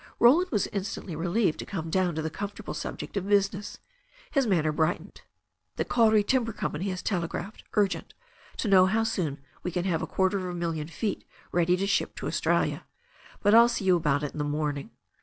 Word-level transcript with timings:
Roland 0.17 0.49
was 0.49 0.65
instantly 0.73 1.15
relieved 1.15 1.59
to 1.59 1.65
come 1.67 1.91
down 1.91 2.15
to 2.15 2.23
the 2.23 2.31
comfortable 2.31 2.73
subject 2.73 3.15
of 3.17 3.29
business. 3.29 3.77
His 4.31 4.47
manner 4.47 4.71
bright 4.71 4.99
ened. 5.03 5.17
"The 5.75 5.85
Kauri 5.85 6.23
Timber 6.23 6.53
Company 6.53 6.89
has 6.89 7.03
telegraphed, 7.03 7.63
urgent, 7.75 8.15
to 8.57 8.67
know 8.67 8.87
how 8.87 9.03
soon 9.03 9.43
we 9.61 9.69
can 9.69 9.85
have 9.85 10.01
a 10.01 10.07
quarter 10.07 10.39
of 10.39 10.45
a 10.45 10.55
mil 10.57 10.71
lion 10.71 10.87
feet 10.87 11.23
ready 11.51 11.77
to 11.77 11.85
ship 11.85 12.15
to 12.15 12.25
Australia. 12.25 12.87
But 13.43 13.51
Til 13.51 13.69
see 13.69 13.85
you 13.85 13.95
about 13.95 14.23
it 14.23 14.31
in 14.31 14.39
the 14.39 14.43
morning." 14.43 14.89